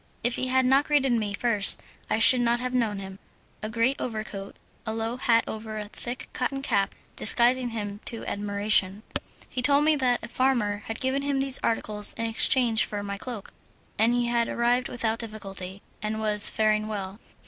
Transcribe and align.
If 0.23 0.33
he 0.35 0.47
had 0.47 0.65
not 0.65 0.85
greeted 0.85 1.11
me 1.11 1.31
first 1.35 1.79
I 2.09 2.17
should 2.17 2.41
not 2.41 2.59
have 2.59 2.73
known 2.73 2.97
him. 2.97 3.19
A 3.61 3.69
great 3.69 4.01
overcoat, 4.01 4.55
a 4.83 4.95
low 4.95 5.17
hat 5.17 5.43
over 5.45 5.77
a 5.77 5.89
thick 5.89 6.27
cotton 6.33 6.63
cap, 6.63 6.95
disguised 7.15 7.59
him 7.59 7.99
to 8.05 8.25
admiration. 8.25 9.03
He 9.47 9.61
told 9.61 9.85
me 9.85 9.95
that 9.97 10.21
a 10.23 10.27
farmer 10.27 10.77
had 10.87 10.99
given 10.99 11.21
him 11.21 11.39
these 11.39 11.59
articles 11.61 12.13
in 12.15 12.25
exchange 12.25 12.83
for 12.83 13.03
my 13.03 13.17
cloak, 13.19 13.53
that 13.97 14.09
he 14.09 14.25
had 14.25 14.49
arrived 14.49 14.89
without 14.89 15.19
difficulty, 15.19 15.83
and 16.01 16.19
was 16.19 16.49
faring 16.49 16.87
well. 16.87 17.19